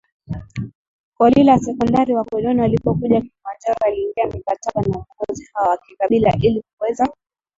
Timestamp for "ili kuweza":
6.41-7.09